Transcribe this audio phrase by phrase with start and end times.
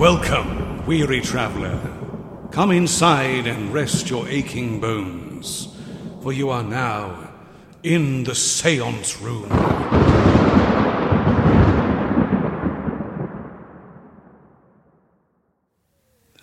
[0.00, 1.78] Welcome, weary traveler.
[2.52, 5.68] Come inside and rest your aching bones,
[6.22, 7.30] for you are now
[7.82, 9.50] in the seance room.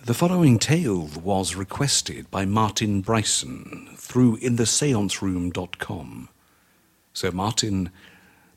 [0.04, 6.28] The following tale was requested by Martin Bryson through intheseanceroom.com.
[7.12, 7.90] So, Martin,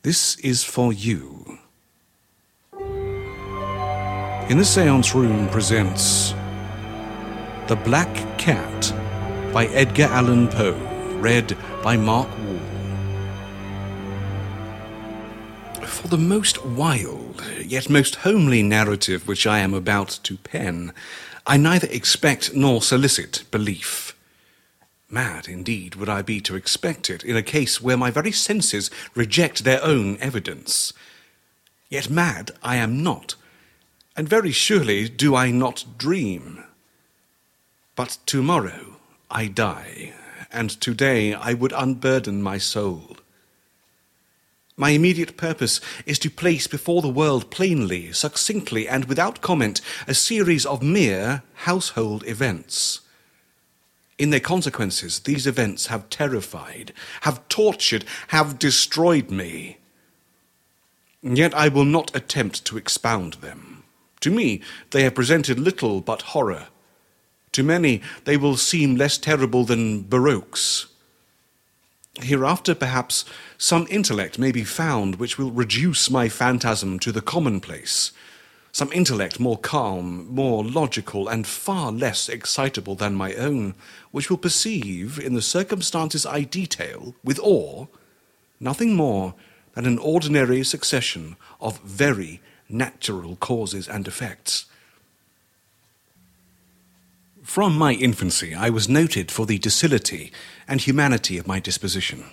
[0.03, 1.57] this is for you
[4.51, 6.33] in the seance room presents
[7.67, 8.93] The Black Cat
[9.53, 10.73] by Edgar Allan Poe,
[11.21, 12.59] read by Mark Wall.
[15.87, 20.91] For the most wild, yet most homely narrative which I am about to pen,
[21.47, 24.17] I neither expect nor solicit belief.
[25.09, 28.91] Mad indeed would I be to expect it in a case where my very senses
[29.15, 30.91] reject their own evidence.
[31.87, 33.35] Yet mad I am not
[34.15, 36.63] and very surely do I not dream.
[37.95, 38.97] But tomorrow
[39.29, 40.13] I die,
[40.51, 43.15] and today I would unburden my soul.
[44.75, 50.13] My immediate purpose is to place before the world plainly, succinctly, and without comment a
[50.13, 52.99] series of mere household events.
[54.17, 59.77] In their consequences, these events have terrified, have tortured, have destroyed me.
[61.23, 63.80] Yet I will not attempt to expound them.
[64.21, 66.67] To me, they have presented little but horror.
[67.53, 70.85] To many, they will seem less terrible than Baroques.
[72.21, 73.25] Hereafter, perhaps,
[73.57, 78.11] some intellect may be found which will reduce my phantasm to the commonplace,
[78.71, 83.73] some intellect more calm, more logical, and far less excitable than my own,
[84.11, 87.87] which will perceive, in the circumstances I detail, with awe,
[88.59, 89.33] nothing more
[89.73, 92.39] than an ordinary succession of very
[92.73, 94.65] natural causes and effects.
[97.43, 100.31] From my infancy, I was noted for the docility
[100.67, 102.23] and humanity of my disposition.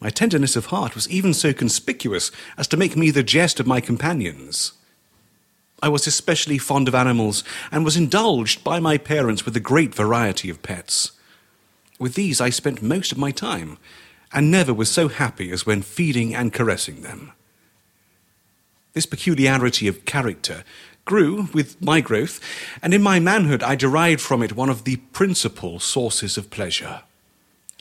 [0.00, 3.66] My tenderness of heart was even so conspicuous as to make me the jest of
[3.66, 4.72] my companions.
[5.82, 9.94] I was especially fond of animals and was indulged by my parents with a great
[9.94, 11.12] variety of pets.
[11.98, 13.78] With these I spent most of my time,
[14.32, 17.32] and never was so happy as when feeding and caressing them.
[18.94, 20.64] This peculiarity of character
[21.06, 22.38] grew with my growth,
[22.82, 27.00] and in my manhood I derived from it one of the principal sources of pleasure.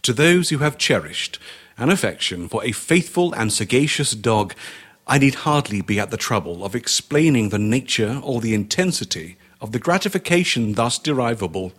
[0.03, 1.37] To those who have cherished
[1.77, 4.53] an affection for a faithful and sagacious dog,
[5.05, 9.71] I need hardly be at the trouble of explaining the nature or the intensity of
[9.73, 11.73] the gratification thus derivable.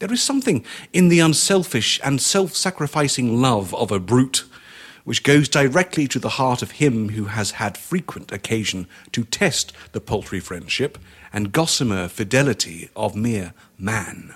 [0.00, 4.44] There is something in the unselfish and self sacrificing love of a brute
[5.04, 9.72] which goes directly to the heart of him who has had frequent occasion to test
[9.92, 10.98] the paltry friendship
[11.32, 14.34] and gossamer fidelity of mere man.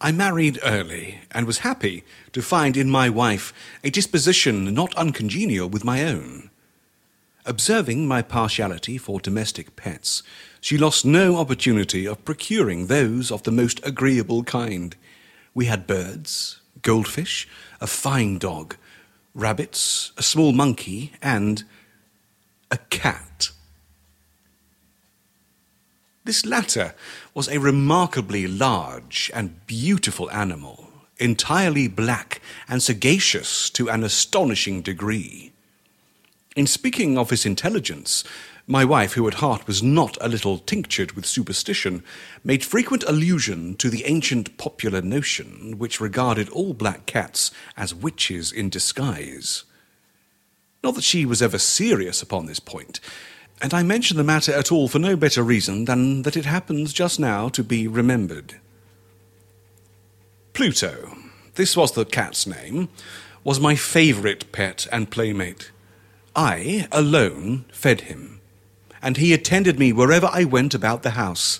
[0.00, 3.52] I married early and was happy to find in my wife
[3.82, 6.50] a disposition not uncongenial with my own.
[7.46, 10.22] Observing my partiality for domestic pets,
[10.60, 14.94] she lost no opportunity of procuring those of the most agreeable kind.
[15.54, 17.48] We had birds, goldfish,
[17.80, 18.76] a fine dog,
[19.34, 21.64] rabbits, a small monkey, and
[22.70, 23.50] a cat.
[26.24, 26.94] This latter
[27.34, 30.88] was a remarkably large and beautiful animal,
[31.18, 35.52] entirely black and sagacious to an astonishing degree.
[36.54, 38.24] In speaking of his intelligence,
[38.68, 42.04] my wife, who at heart was not a little tinctured with superstition,
[42.44, 48.52] made frequent allusion to the ancient popular notion which regarded all black cats as witches
[48.52, 49.64] in disguise.
[50.82, 53.00] Not that she was ever serious upon this point,
[53.60, 56.92] and I mention the matter at all for no better reason than that it happens
[56.92, 58.60] just now to be remembered.
[60.52, 61.16] Pluto,
[61.56, 62.90] this was the cat's name,
[63.42, 65.72] was my favourite pet and playmate.
[66.36, 68.38] I alone fed him
[69.02, 71.58] and he attended me wherever I went about the house.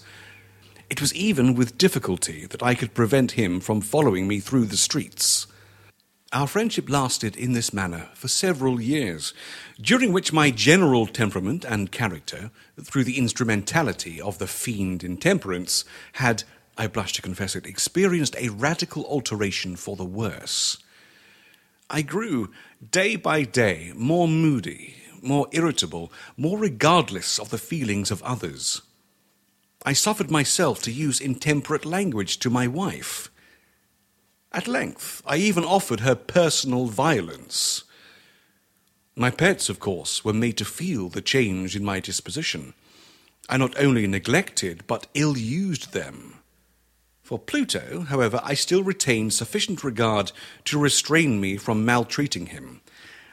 [0.89, 4.77] It was even with difficulty that I could prevent him from following me through the
[4.77, 5.47] streets.
[6.33, 9.35] Our friendship lasted in this manner for several years,
[9.81, 12.51] during which my general temperament and character,
[12.81, 15.85] through the instrumentality of the fiend intemperance,
[16.15, 16.45] had,
[16.79, 20.79] I blush to confess it, experienced a radical alteration for the worse.
[21.91, 22.51] I grew,
[22.91, 28.83] day by day, more moody more irritable, more regardless of the feelings of others.
[29.85, 33.31] I suffered myself to use intemperate language to my wife.
[34.53, 37.85] At length, I even offered her personal violence.
[39.17, 42.75] My pets, of course, were made to feel the change in my disposition.
[43.49, 46.39] I not only neglected, but ill used them.
[47.23, 50.33] For Pluto, however, I still retained sufficient regard
[50.67, 52.83] to restrain me from maltreating him,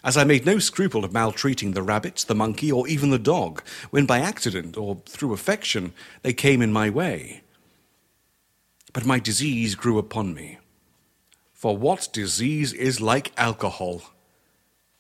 [0.04, 3.62] as I made no scruple of maltreating the rabbit, the monkey, or even the dog
[3.90, 7.42] when by accident or through affection they came in my way.
[8.94, 10.58] But my disease grew upon me.
[11.54, 14.02] For what disease is like alcohol?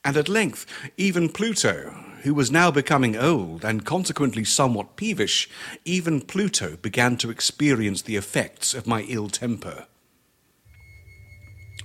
[0.03, 0.65] And at length,
[0.97, 1.91] even Pluto,
[2.23, 5.49] who was now becoming old and consequently somewhat peevish,
[5.85, 9.87] even Pluto began to experience the effects of my ill temper.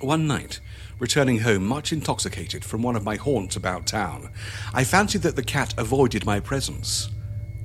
[0.00, 0.60] One night,
[0.98, 4.30] returning home much intoxicated from one of my haunts about town,
[4.72, 7.10] I fancied that the cat avoided my presence.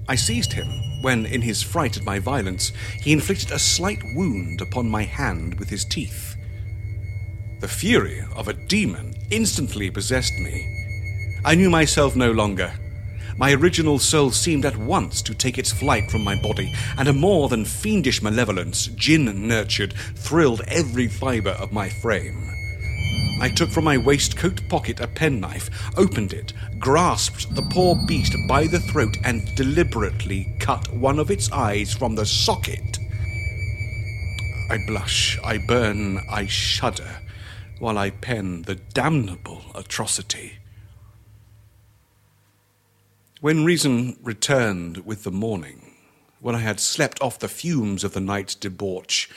[0.08, 0.68] I seized him
[1.04, 5.60] when, in his fright at my violence, he inflicted a slight wound upon my hand
[5.60, 6.36] with his teeth.
[7.60, 10.76] The fury of a demon instantly possessed me.
[11.46, 12.74] I knew myself no longer.
[13.38, 17.14] My original soul seemed at once to take its flight from my body, and a
[17.14, 22.54] more than fiendish malevolence, gin nurtured, thrilled every fibre of my frame.
[23.42, 28.68] I took from my waistcoat pocket a penknife, opened it, grasped the poor beast by
[28.68, 33.00] the throat, and deliberately cut one of its eyes from the socket.
[34.70, 37.22] I blush, I burn, I shudder
[37.80, 40.58] while I pen the damnable atrocity.
[43.40, 45.94] When reason returned with the morning,
[46.42, 49.30] when I had slept off the fumes of the night's debauch,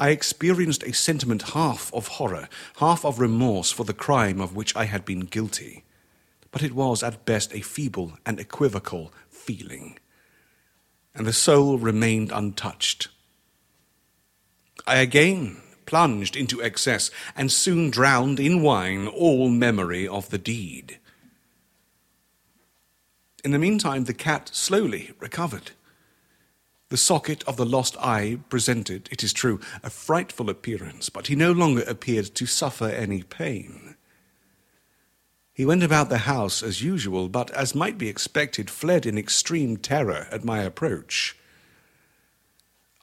[0.00, 4.74] I experienced a sentiment half of horror, half of remorse for the crime of which
[4.76, 5.82] I had been guilty.
[6.52, 9.98] But it was at best a feeble and equivocal feeling.
[11.16, 13.08] And the soul remained untouched.
[14.86, 20.98] I again plunged into excess and soon drowned in wine all memory of the deed.
[23.44, 25.72] In the meantime, the cat slowly recovered.
[26.90, 31.36] The socket of the lost eye presented, it is true, a frightful appearance, but he
[31.36, 33.96] no longer appeared to suffer any pain.
[35.52, 39.76] He went about the house as usual, but, as might be expected, fled in extreme
[39.76, 41.36] terror at my approach.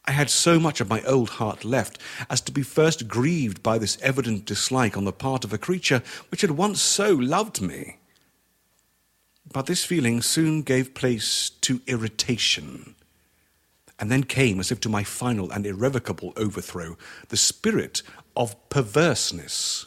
[0.05, 3.77] I had so much of my old heart left as to be first grieved by
[3.77, 7.97] this evident dislike on the part of a creature which had once so loved me.
[9.51, 12.94] But this feeling soon gave place to irritation
[13.99, 16.97] and then came, as if to my final and irrevocable overthrow,
[17.29, 18.01] the spirit
[18.35, 19.85] of perverseness.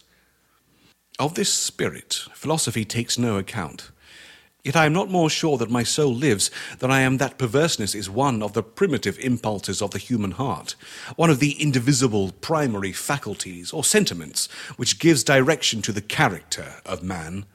[1.18, 3.90] Of this spirit, philosophy takes no account.
[4.64, 7.94] Yet I am not more sure that my soul lives than I am that perverseness
[7.94, 10.74] is one of the primitive impulses of the human heart,
[11.16, 14.46] one of the indivisible primary faculties or sentiments
[14.76, 17.46] which gives direction to the character of man.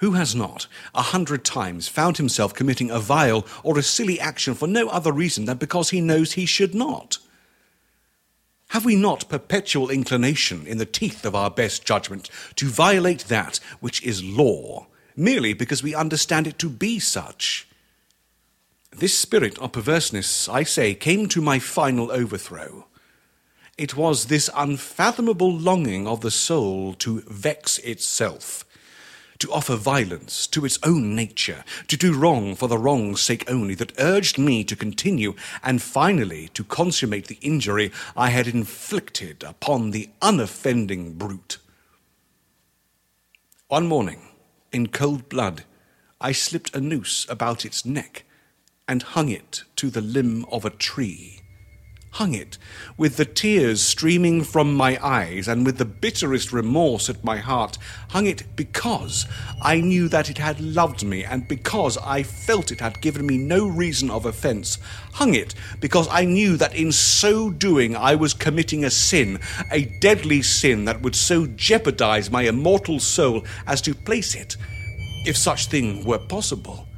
[0.00, 4.54] Who has not, a hundred times, found himself committing a vile or a silly action
[4.54, 7.18] for no other reason than because he knows he should not?
[8.68, 13.58] Have we not perpetual inclination in the teeth of our best judgment to violate that
[13.80, 14.86] which is law,
[15.16, 17.68] merely because we understand it to be such?
[18.90, 22.86] This spirit of perverseness, I say, came to my final overthrow.
[23.76, 28.64] It was this unfathomable longing of the soul to vex itself
[29.40, 33.74] to offer violence to its own nature, to do wrong for the wrong's sake only,
[33.74, 39.90] that urged me to continue and finally to consummate the injury I had inflicted upon
[39.90, 41.58] the unoffending brute.
[43.68, 44.20] One morning,
[44.72, 45.64] in cold blood,
[46.20, 48.24] I slipped a noose about its neck
[48.86, 51.40] and hung it to the limb of a tree
[52.14, 52.58] hung it,
[52.96, 57.78] with the tears streaming from my eyes and with the bitterest remorse at my heart,
[58.10, 59.26] hung it because
[59.62, 63.38] I knew that it had loved me and because I felt it had given me
[63.38, 64.78] no reason of offence,
[65.14, 69.38] hung it because I knew that in so doing I was committing a sin,
[69.70, 74.56] a deadly sin that would so jeopardize my immortal soul as to place it,
[75.26, 76.88] if such thing were possible,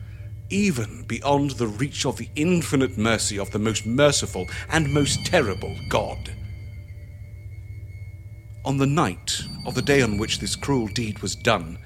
[0.52, 5.74] even beyond the reach of the infinite mercy of the most merciful and most terrible
[5.88, 6.32] God.
[8.64, 11.78] On the night of the day on which this cruel deed was done,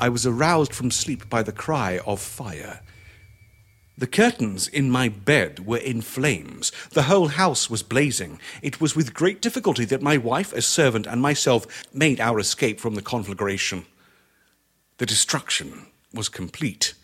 [0.00, 2.80] I was aroused from sleep by the cry of fire.
[3.96, 6.72] The curtains in my bed were in flames.
[6.90, 8.40] The whole house was blazing.
[8.60, 11.64] It was with great difficulty that my wife, a servant, and myself
[11.94, 13.86] made our escape from the conflagration.
[14.98, 16.94] The destruction was complete.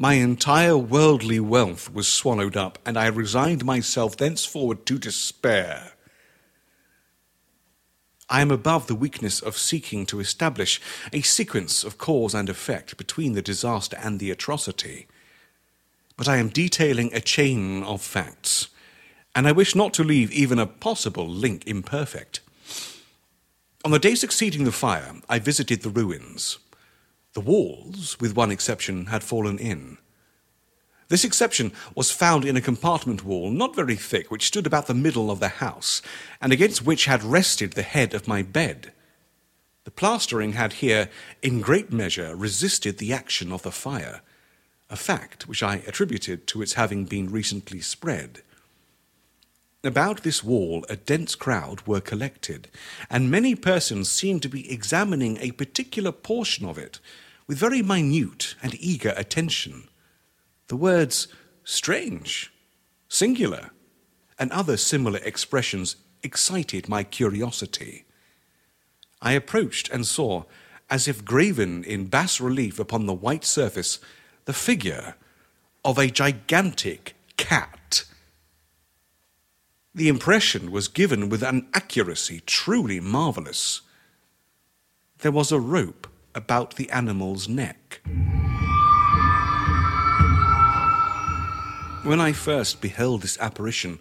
[0.00, 5.94] My entire worldly wealth was swallowed up, and I resigned myself thenceforward to despair.
[8.30, 10.80] I am above the weakness of seeking to establish
[11.12, 15.08] a sequence of cause and effect between the disaster and the atrocity,
[16.16, 18.68] but I am detailing a chain of facts,
[19.34, 22.38] and I wish not to leave even a possible link imperfect.
[23.84, 26.58] On the day succeeding the fire, I visited the ruins.
[27.34, 29.98] The walls, with one exception, had fallen in.
[31.08, 34.94] This exception was found in a compartment wall, not very thick, which stood about the
[34.94, 36.02] middle of the house,
[36.40, 38.92] and against which had rested the head of my bed.
[39.84, 41.08] The plastering had here,
[41.42, 44.20] in great measure, resisted the action of the fire,
[44.90, 48.42] a fact which I attributed to its having been recently spread.
[49.84, 52.66] About this wall, a dense crowd were collected,
[53.08, 56.98] and many persons seemed to be examining a particular portion of it
[57.46, 59.88] with very minute and eager attention.
[60.66, 61.28] The words
[61.62, 62.52] strange,
[63.08, 63.70] singular,
[64.36, 65.94] and other similar expressions
[66.24, 68.04] excited my curiosity.
[69.22, 70.42] I approached and saw,
[70.90, 74.00] as if graven in bas relief upon the white surface,
[74.44, 75.14] the figure
[75.84, 77.77] of a gigantic cat
[79.98, 83.80] the impression was given with an accuracy truly marvellous.
[85.22, 88.00] There was a rope about the animal's neck.
[92.04, 93.98] When I first beheld this apparition,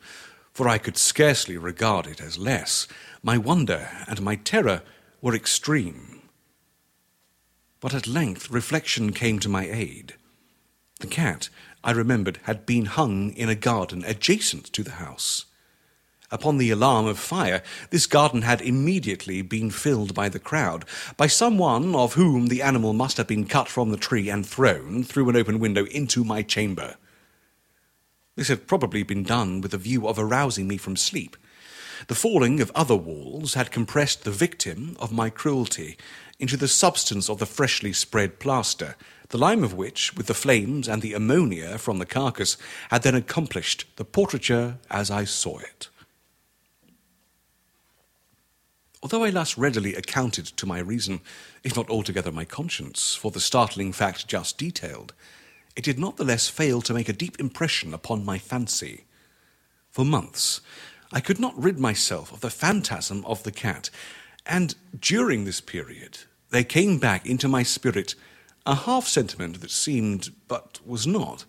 [0.54, 2.88] for I could scarcely regard it as less,
[3.24, 4.84] my wonder and my terror
[5.20, 6.22] were extreme.
[7.80, 10.13] But at length reflection came to my aid.
[11.00, 11.50] The cat,
[11.84, 15.46] I remembered, had been hung in a garden adjacent to the house.
[16.30, 20.84] Upon the alarm of fire, this garden had immediately been filled by the crowd,
[21.16, 25.06] by someone of whom the animal must have been cut from the tree and thrown
[25.06, 26.96] through an open window into my chamber.
[28.36, 31.38] This had probably been done with a view of arousing me from sleep.
[32.10, 35.96] The falling of other walls had compressed the victim of my cruelty
[36.40, 38.98] into the substance of the freshly spread plaster,
[39.30, 42.58] the lime of which, with the flames and the ammonia from the carcass,
[42.92, 45.88] had then accomplished the portraiture as I saw it.
[49.14, 51.22] although I less readily accounted to my reason,
[51.64, 55.14] if not altogether my conscience, for the startling fact just detailed,
[55.78, 59.06] it did not the less fail to make a deep impression upon my fancy.
[59.90, 60.60] For months,
[61.14, 63.90] I could not rid myself of the phantasm of the cat,
[64.46, 66.18] and during this period,
[66.50, 68.14] there came back into my spirit
[68.66, 71.46] a half sentiment that seemed, but was not,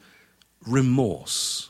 [0.65, 1.68] remorse.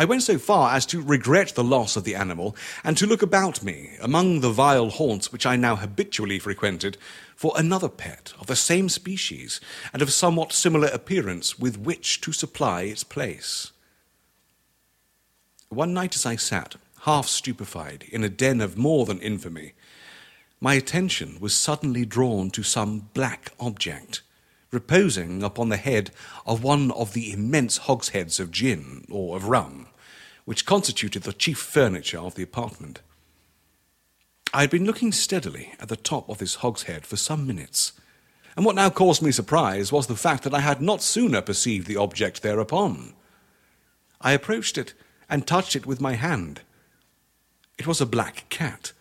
[0.00, 3.20] I went so far as to regret the loss of the animal, and to look
[3.20, 6.96] about me, among the vile haunts which I now habitually frequented,
[7.34, 9.60] for another pet of the same species,
[9.92, 13.72] and of somewhat similar appearance, with which to supply its place.
[15.68, 19.72] One night as I sat, half stupefied, in a den of more than infamy,
[20.60, 24.22] my attention was suddenly drawn to some black object
[24.70, 26.10] reposing upon the head
[26.46, 29.87] of one of the immense hogsheads of gin or of rum
[30.48, 33.02] which constituted the chief furniture of the apartment.
[34.54, 37.92] I had been looking steadily at the top of this hogshead for some minutes,
[38.56, 41.86] and what now caused me surprise was the fact that I had not sooner perceived
[41.86, 43.12] the object thereupon.
[44.22, 44.94] I approached it
[45.28, 46.62] and touched it with my hand.
[47.76, 48.92] It was a black cat,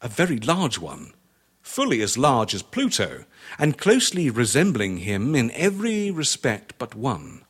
[0.00, 1.14] a very large one,
[1.62, 3.24] fully as large as Pluto,
[3.58, 7.42] and closely resembling him in every respect but one.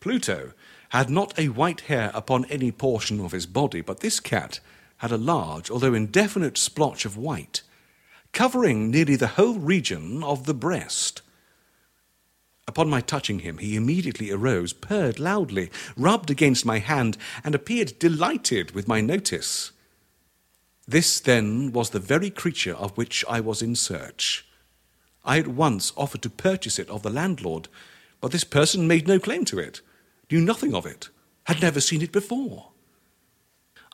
[0.00, 0.52] Pluto
[0.90, 4.60] had not a white hair upon any portion of his body, but this cat
[4.98, 7.62] had a large, although indefinite, splotch of white,
[8.32, 11.22] covering nearly the whole region of the breast.
[12.68, 17.98] Upon my touching him, he immediately arose, purred loudly, rubbed against my hand, and appeared
[17.98, 19.70] delighted with my notice.
[20.88, 24.44] This, then, was the very creature of which I was in search.
[25.24, 27.68] I at once offered to purchase it of the landlord,
[28.20, 29.80] but this person made no claim to it
[30.30, 31.08] knew nothing of it,
[31.44, 32.70] had never seen it before.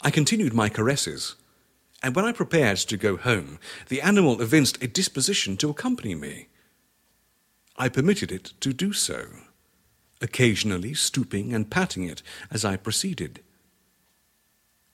[0.03, 1.37] I continued my caresses,
[2.03, 3.59] and when I prepared to go home,
[3.89, 6.49] the animal evinced a disposition to accompany me.
[7.77, 9.27] I permitted it to do so,
[10.21, 13.41] occasionally stooping and patting it as I proceeded.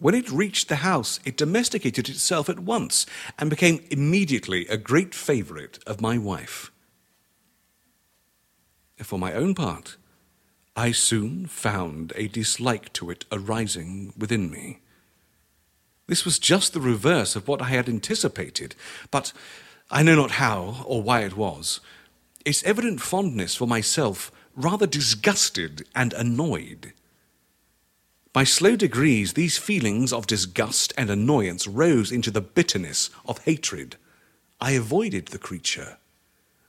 [0.00, 3.04] When it reached the house, it domesticated itself at once
[3.38, 6.71] and became immediately a great favorite of my wife.
[9.02, 9.97] For my own part,
[10.78, 14.78] I soon found a dislike to it arising within me.
[16.06, 18.76] This was just the reverse of what I had anticipated,
[19.11, 19.32] but
[19.90, 21.80] I know not how or why it was.
[22.44, 26.92] Its evident fondness for myself rather disgusted and annoyed.
[28.32, 33.97] By slow degrees, these feelings of disgust and annoyance rose into the bitterness of hatred.
[34.61, 35.99] I avoided the creature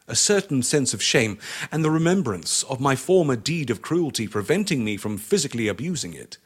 [0.10, 1.38] a certain sense of shame,
[1.72, 6.38] and the remembrance of my former deed of cruelty preventing me from physically abusing it.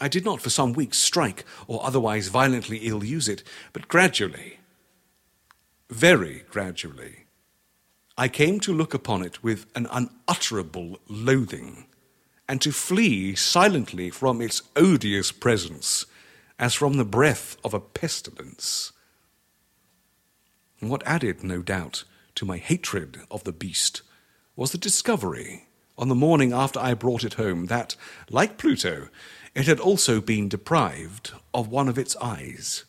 [0.00, 3.42] I did not for some weeks strike or otherwise violently ill use it,
[3.72, 4.58] but gradually,
[5.90, 7.24] very gradually,
[8.16, 11.86] I came to look upon it with an unutterable loathing,
[12.48, 16.06] and to flee silently from its odious presence
[16.58, 18.92] as from the breath of a pestilence.
[20.80, 22.04] What added, no doubt,
[22.34, 24.02] to my hatred of the beast
[24.56, 27.96] was the discovery, on the morning after I brought it home, that,
[28.30, 29.08] like Pluto,
[29.54, 32.84] it had also been deprived of one of its eyes.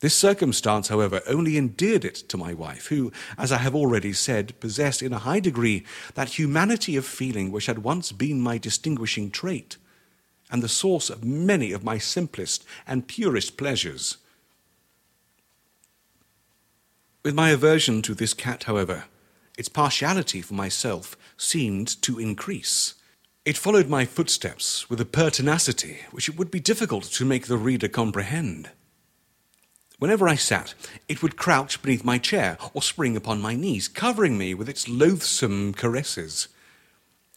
[0.00, 4.58] This circumstance, however, only endeared it to my wife, who, as I have already said,
[4.60, 5.84] possessed in a high degree
[6.14, 9.76] that humanity of feeling which had once been my distinguishing trait,
[10.50, 14.18] and the source of many of my simplest and purest pleasures
[17.26, 19.06] with my aversion to this cat, however,
[19.58, 22.94] its partiality for myself seemed to increase.
[23.44, 27.56] It followed my footsteps with a pertinacity which it would be difficult to make the
[27.56, 28.70] reader comprehend.
[29.98, 30.74] Whenever I sat,
[31.08, 34.86] it would crouch beneath my chair or spring upon my knees, covering me with its
[34.88, 36.46] loathsome caresses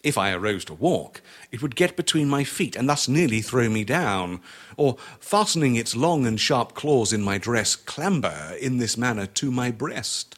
[0.04, 3.68] if I arose to walk, it would get between my feet and thus nearly throw
[3.68, 4.40] me down,
[4.78, 9.52] or, fastening its long and sharp claws in my dress, clamber in this manner to
[9.52, 10.36] my breast.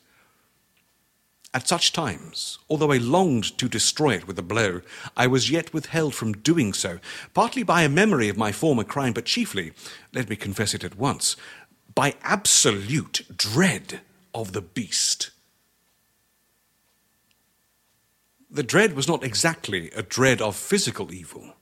[1.53, 4.81] At such times, although I longed to destroy it with a blow,
[5.17, 6.99] I was yet withheld from doing so,
[7.33, 9.73] partly by a memory of my former crime, but chiefly,
[10.13, 11.35] let me confess it at once,
[11.93, 13.99] by absolute dread
[14.33, 15.29] of the beast.
[18.53, 21.53] The dread was not exactly a dread of physical evil,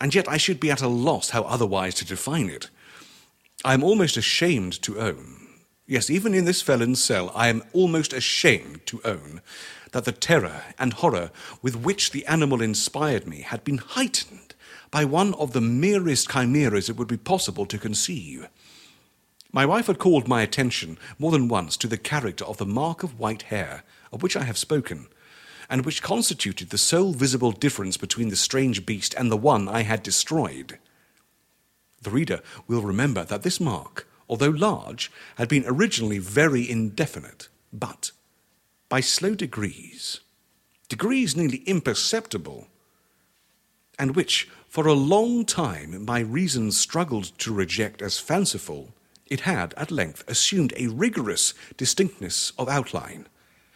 [0.00, 2.70] and yet I should be at a loss how otherwise to define it.
[3.64, 5.48] I am almost ashamed to own,
[5.88, 9.40] yes, even in this felon's cell, I am almost ashamed to own
[9.90, 14.54] that the terror and horror with which the animal inspired me had been heightened
[14.92, 18.48] by one of the merest chimeras it would be possible to conceive.
[19.50, 23.02] My wife had called my attention more than once to the character of the mark
[23.02, 25.08] of white hair of which I have spoken,
[25.68, 29.82] and which constituted the sole visible difference between the strange beast and the one I
[29.82, 30.78] had destroyed.
[32.02, 38.12] The reader will remember that this mark, although large, had been originally very indefinite, but
[38.88, 40.20] by slow degrees,
[40.88, 42.68] degrees nearly imperceptible,
[43.98, 48.92] and which, for a long time, my reason struggled to reject as fanciful,
[49.26, 53.26] it had at length assumed a rigorous distinctness of outline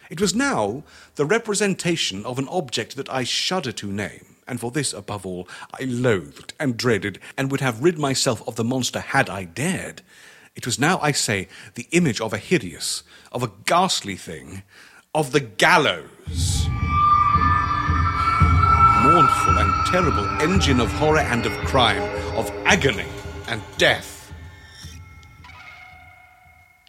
[0.09, 0.83] it was now
[1.15, 5.47] the representation of an object that I shudder to name, and for this, above all,
[5.79, 10.01] I loathed and dreaded, and would have rid myself of the monster had I dared.
[10.55, 14.63] It was now, I say, the image of a hideous, of a ghastly thing,
[15.13, 16.67] of the gallows.
[19.03, 22.01] Mournful and terrible engine of horror and of crime,
[22.35, 23.05] of agony
[23.47, 24.18] and death.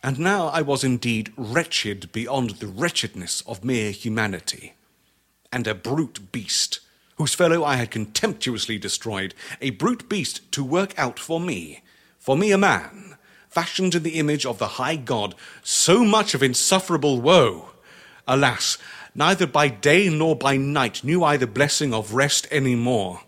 [0.02, 4.72] And now I was indeed wretched beyond the wretchedness of mere humanity,
[5.52, 6.80] and a brute beast,
[7.16, 11.82] whose fellow I had contemptuously destroyed, a brute beast to work out for me,
[12.18, 13.16] for me a man,
[13.50, 17.70] fashioned in the image of the high God, so much of insufferable woe.
[18.26, 18.78] Alas,
[19.14, 23.20] neither by day nor by night knew I the blessing of rest any more.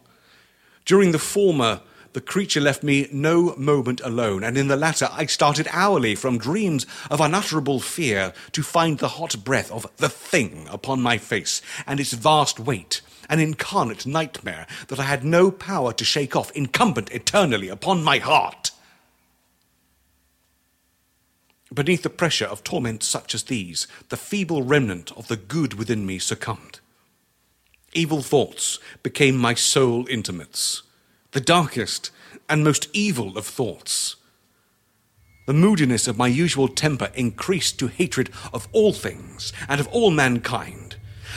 [0.87, 1.82] During the former,
[2.12, 6.37] the creature left me no moment alone, and in the latter I started hourly from
[6.38, 11.62] dreams of unutterable fear to find the hot breath of the thing upon my face,
[11.87, 16.51] and its vast weight, an incarnate nightmare that I had no power to shake off,
[16.51, 18.72] incumbent eternally upon my heart.
[21.72, 26.05] Beneath the pressure of torments such as these, the feeble remnant of the good within
[26.05, 26.81] me succumbed.
[27.94, 30.83] Evil thoughts became my sole intimates
[31.32, 32.10] the darkest
[32.48, 34.16] and most evil of thoughts.
[35.46, 40.10] The moodiness of my usual temper increased to hatred of all things and of all
[40.10, 40.96] mankind,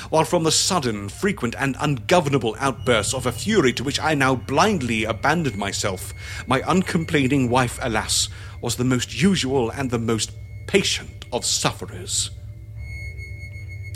[0.09, 4.35] while from the sudden, frequent, and ungovernable outbursts of a fury to which I now
[4.35, 6.11] blindly abandoned myself,
[6.45, 8.27] my uncomplaining wife, alas,
[8.61, 10.31] was the most usual and the most
[10.67, 12.31] patient of sufferers.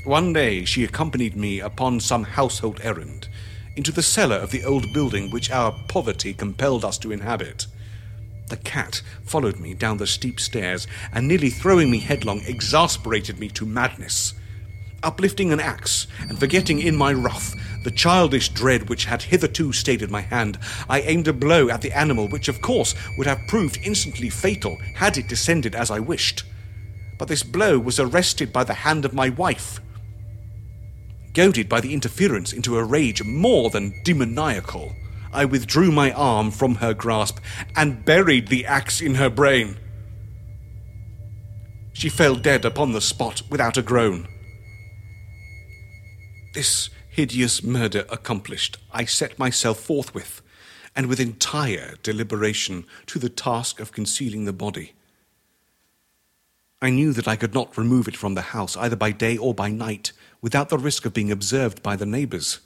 [0.05, 3.27] One day she accompanied me upon some household errand
[3.75, 7.67] into the cellar of the old building which our poverty compelled us to inhabit.
[8.49, 13.47] The cat followed me down the steep stairs and, nearly throwing me headlong, exasperated me
[13.49, 14.34] to madness.
[15.03, 17.53] Uplifting an axe and forgetting in my wrath
[17.84, 20.58] the childish dread which had hitherto stayed in my hand,
[20.89, 24.77] I aimed a blow at the animal which, of course, would have proved instantly fatal
[24.95, 26.43] had it descended as I wished.
[27.17, 29.79] But this blow was arrested by the hand of my wife
[31.39, 34.93] Goaded by the interference into a rage more than demoniacal,
[35.32, 37.39] I withdrew my arm from her grasp
[37.78, 39.78] and buried the axe in her brain.
[41.93, 44.28] She fell dead upon the spot without a groan.
[46.54, 50.41] This hideous murder accomplished, I set myself forthwith,
[50.93, 54.91] and with entire deliberation, to the task of concealing the body.
[56.82, 59.54] I knew that I could not remove it from the house either by day or
[59.54, 62.60] by night, without the risk of being observed by the neighbours.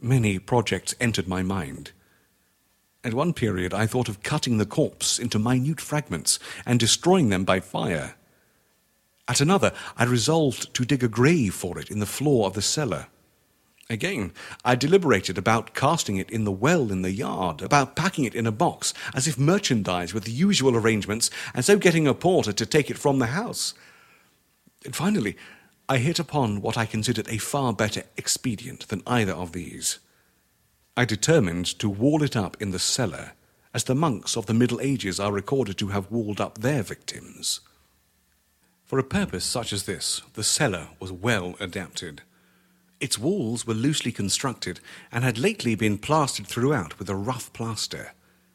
[0.00, 1.92] Many projects entered my mind.
[3.04, 7.44] At one period, I thought of cutting the corpse into minute fragments and destroying them
[7.44, 8.14] by fire.
[9.26, 12.62] At another, I resolved to dig a grave for it in the floor of the
[12.62, 13.06] cellar.
[13.90, 14.32] Again,
[14.64, 18.46] I deliberated about casting it in the well in the yard, about packing it in
[18.46, 22.66] a box, as if merchandise with the usual arrangements, and so getting a porter to
[22.66, 23.72] take it from the house.
[24.84, 25.36] And finally,
[25.90, 29.98] I hit upon what I considered a far better expedient than either of these.
[30.98, 33.32] I determined to wall it up in the cellar,
[33.72, 37.60] as the monks of the Middle Ages are recorded to have walled up their victims.
[38.84, 42.20] For a purpose such as this, the cellar was well adapted.
[43.00, 48.12] Its walls were loosely constructed and had lately been plastered throughout with a rough plaster,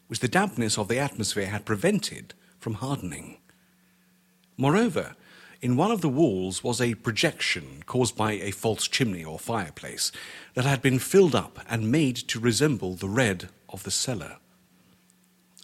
[0.07, 3.37] which the dampness of the atmosphere had prevented from hardening.
[4.55, 5.15] Moreover,
[5.63, 10.11] in one of the walls was a projection caused by a false chimney or fireplace
[10.55, 14.39] that had been filled up and made to resemble the red of the cellar.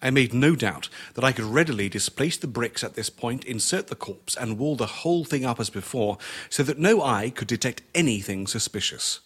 [0.01, 3.87] I made no doubt that I could readily displace the bricks at this point, insert
[3.87, 6.17] the corpse, and wall the whole thing up as before,
[6.49, 9.19] so that no eye could detect anything suspicious.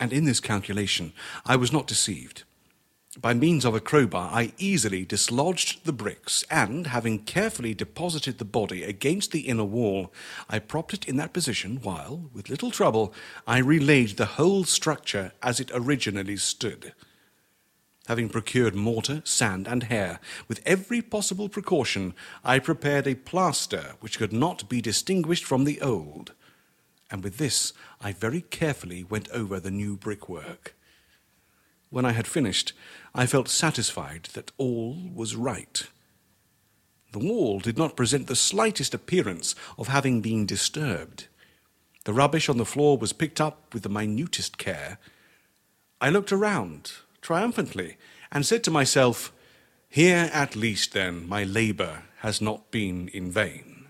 [0.00, 1.12] And in this calculation
[1.44, 2.44] I was not deceived.
[3.20, 8.44] By means of a crowbar, I easily dislodged the bricks, and, having carefully deposited the
[8.44, 10.12] body against the inner wall,
[10.48, 13.14] I propped it in that position while, with little trouble,
[13.46, 16.92] I relaid the whole structure as it originally stood.
[18.08, 24.18] Having procured mortar, sand, and hair, with every possible precaution, I prepared a plaster which
[24.18, 26.32] could not be distinguished from the old,
[27.12, 30.74] and with this I very carefully went over the new brickwork.
[31.90, 32.72] When I had finished,
[33.16, 35.86] I felt satisfied that all was right.
[37.12, 41.28] The wall did not present the slightest appearance of having been disturbed.
[42.06, 44.98] The rubbish on the floor was picked up with the minutest care.
[46.00, 46.90] I looked around
[47.22, 47.96] triumphantly
[48.32, 49.32] and said to myself,
[49.88, 53.86] Here at least, then, my labour has not been in vain.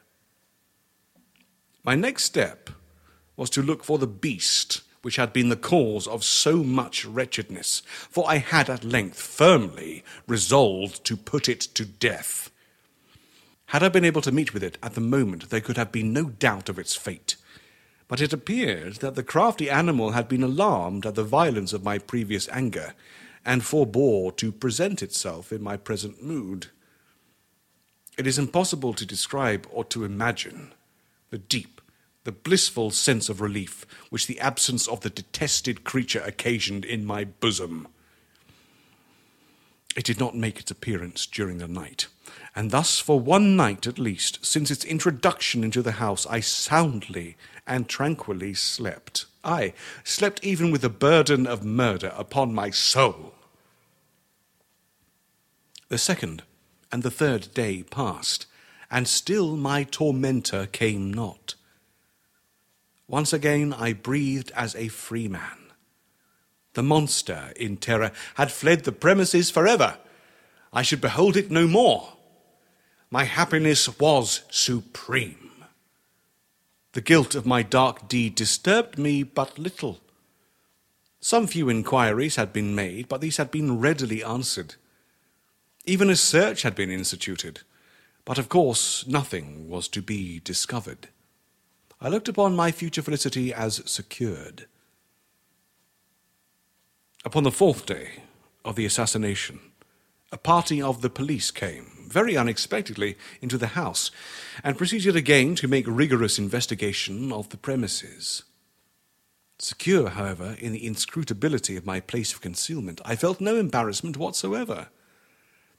[1.82, 2.68] My next step
[3.37, 7.83] was to look for the beast which had been the cause of so much wretchedness,
[8.11, 12.51] for I had at length firmly resolved to put it to death.
[13.67, 16.12] Had I been able to meet with it at the moment, there could have been
[16.14, 17.37] no doubt of its fate.
[18.09, 21.99] But it appeared that the crafty animal had been alarmed at the violence of my
[21.99, 22.95] previous anger,
[23.45, 26.69] and forbore to present itself in my present mood.
[28.17, 30.73] It is impossible to describe or to imagine
[31.29, 31.73] the deep
[32.24, 37.22] the blissful sense of relief which the absence of the detested creature occasioned in my
[37.24, 37.87] bosom.
[39.94, 42.06] It did not make its appearance during the night,
[42.56, 47.37] and thus for one night at least, since its introduction into the house, I soundly
[47.66, 49.26] and tranquilly slept.
[49.44, 53.34] I slept even with the burden of murder upon my soul.
[55.90, 56.42] The second
[56.90, 58.46] and the third day passed,
[58.90, 61.54] and still my tormentor came not.
[63.09, 65.59] Once again I breathed as a free man.
[66.73, 69.99] The monster, in terror, had fled the premises forever.
[70.73, 72.14] I should behold it no more.
[73.11, 75.64] My happiness was supreme.
[76.93, 80.01] The guilt of my dark deed disturbed me but little.
[81.21, 84.75] Some few inquiries had been made, but these had been readily answered.
[85.85, 87.61] Even a search had been instituted,
[88.25, 91.09] but of course nothing was to be discovered.
[92.05, 94.67] I looked upon my future felicity as secured.
[97.25, 98.25] Upon the fourth day
[98.62, 99.59] of the assassination,
[100.31, 104.11] a party of the police came, very unexpectedly, into the house
[104.62, 108.43] and proceeded again to make rigorous investigation of the premises.
[109.59, 114.88] Secure, however, in the inscrutability of my place of concealment, I felt no embarrassment whatsoever.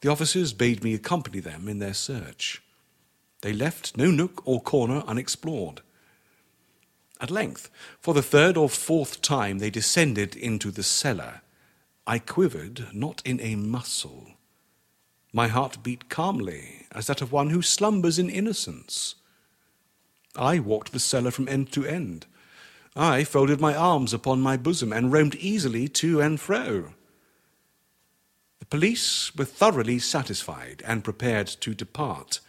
[0.02, 2.64] The officers bade me accompany them in their search.
[3.42, 5.82] They left no nook or corner unexplored.
[7.22, 11.42] At length, for the third or fourth time, they descended into the cellar.
[12.06, 14.32] I quivered not in a muscle.
[15.32, 19.16] My heart beat calmly, as that of one who slumbers in innocence.
[20.36, 22.26] I walked the cellar from end to end.
[22.98, 26.94] I folded my arms upon my bosom and roamed easily to and fro.
[28.60, 32.40] The police were thoroughly satisfied and prepared to depart.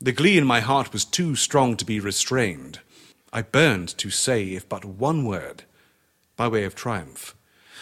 [0.00, 2.80] The glee in my heart was too strong to be restrained.
[3.34, 5.64] I burned to say, if but one word,
[6.36, 7.34] by way of triumph,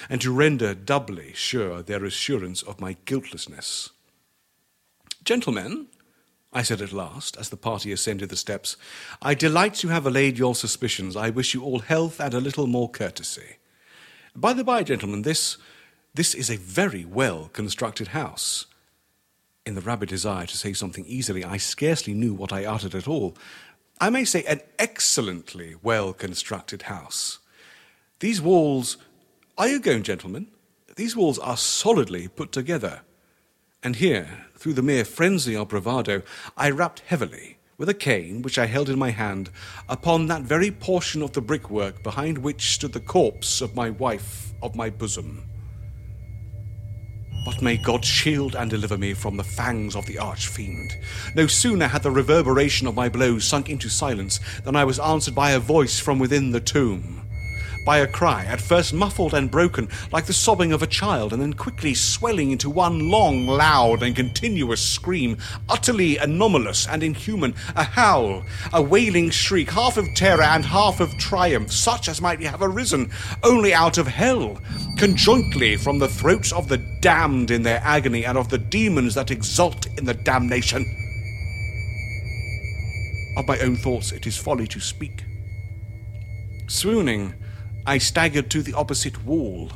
[0.08, 3.90] and to render doubly sure their assurance of my guiltlessness.
[5.24, 5.88] Gentlemen,
[6.52, 8.76] I said at last, as the party ascended the steps,
[9.20, 11.16] I delight to have allayed your suspicions.
[11.16, 13.56] I wish you all health and a little more courtesy.
[14.36, 15.56] By the by, gentlemen, this
[16.14, 18.66] this is a very well constructed house.
[19.66, 23.06] In the rabid desire to say something easily, I scarcely knew what I uttered at
[23.06, 23.36] all,
[24.02, 27.38] I may say, an excellently well constructed house.
[28.20, 28.96] These walls,
[29.58, 30.46] are you going, gentlemen?
[30.96, 33.02] These walls are solidly put together.
[33.82, 36.22] And here, through the mere frenzy of bravado,
[36.56, 39.50] I rapped heavily, with a cane which I held in my hand,
[39.86, 44.52] upon that very portion of the brickwork behind which stood the corpse of my wife
[44.62, 45.44] of my bosom.
[47.44, 50.92] But may God shield and deliver me from the fangs of the archfiend.
[51.35, 55.35] No sooner had the reverberation of my blows sunk into silence than I was answered
[55.35, 57.22] by a voice from within the tomb
[57.84, 61.40] by a cry, at first muffled and broken, like the sobbing of a child, and
[61.40, 65.38] then quickly swelling into one long, loud, and continuous scream,
[65.68, 71.16] utterly anomalous and inhuman, a howl, a wailing shriek, half of terror and half of
[71.18, 73.10] triumph, such as might have arisen
[73.42, 74.58] only out of hell,
[74.98, 79.30] conjointly from the throats of the damned in their agony and of the demons that
[79.30, 80.84] exult in the damnation.
[83.36, 85.24] Of my own thoughts, it is folly to speak.
[86.66, 87.34] Swooning,
[87.86, 89.70] I staggered to the opposite wall.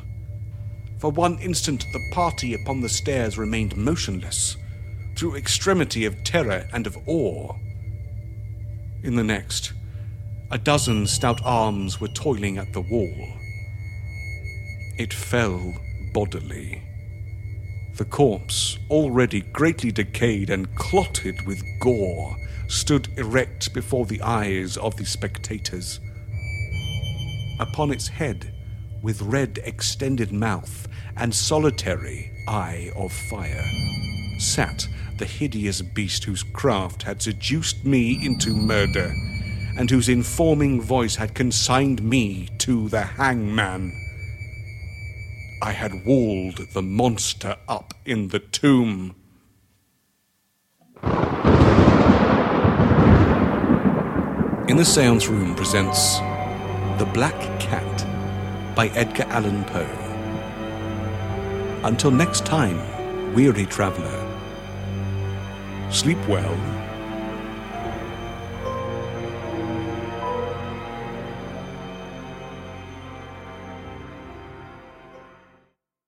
[0.99, 4.57] For one instant, the party upon the stairs remained motionless,
[5.17, 7.53] through extremity of terror and of awe.
[9.03, 9.73] In the next,
[10.51, 13.27] a dozen stout arms were toiling at the wall.
[14.99, 15.73] It fell
[16.13, 16.83] bodily.
[17.95, 22.35] The corpse, already greatly decayed and clotted with gore,
[22.67, 25.99] stood erect before the eyes of the spectators
[27.59, 28.53] upon its head,
[29.01, 30.87] with red extended mouth
[31.17, 33.65] and solitary eye of fire,
[34.39, 34.87] sat
[35.17, 39.07] the hideous beast whose craft had seduced me into murder,
[39.77, 43.93] and whose informing voice had consigned me to the hangman.
[45.61, 49.15] I had walled the monster up in the tomb.
[54.67, 56.19] In the Seance Room presents
[56.97, 58.05] the Black Cat
[58.73, 59.85] by Edgar Allan Poe.
[61.83, 62.79] Until next time,
[63.33, 64.17] weary traveler,
[65.91, 66.74] sleep well.